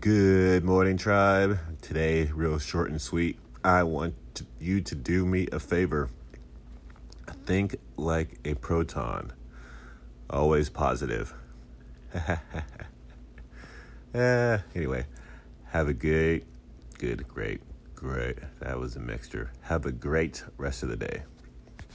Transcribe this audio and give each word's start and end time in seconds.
Good 0.00 0.62
morning, 0.64 0.96
tribe. 0.96 1.58
Today, 1.82 2.26
real 2.32 2.60
short 2.60 2.88
and 2.88 3.02
sweet. 3.02 3.36
I 3.64 3.82
want 3.82 4.14
to, 4.34 4.46
you 4.60 4.80
to 4.82 4.94
do 4.94 5.26
me 5.26 5.48
a 5.50 5.58
favor. 5.58 6.08
Think 7.46 7.74
like 7.96 8.38
a 8.44 8.54
proton, 8.54 9.32
always 10.30 10.70
positive. 10.70 11.34
uh, 12.14 12.36
anyway, 14.76 15.06
have 15.70 15.88
a 15.88 15.94
good, 15.94 16.44
good, 16.98 17.26
great, 17.26 17.60
great. 17.96 18.38
That 18.60 18.78
was 18.78 18.94
a 18.94 19.00
mixture. 19.00 19.50
Have 19.62 19.84
a 19.84 19.90
great 19.90 20.44
rest 20.58 20.84
of 20.84 20.90
the 20.90 20.96
day. 20.96 21.24